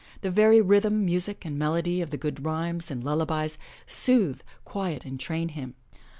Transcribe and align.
The 0.21 0.31
very 0.31 0.61
rhythm, 0.61 1.05
music 1.05 1.45
and 1.45 1.59
melody 1.59 2.01
of 2.01 2.09
the 2.09 2.17
good 2.17 2.43
rhymes 2.43 2.89
and 2.89 3.03
lullabies 3.03 3.59
soothe, 3.85 4.41
quiet 4.65 5.05
and 5.05 5.19
train 5.19 5.49
him. 5.49 5.75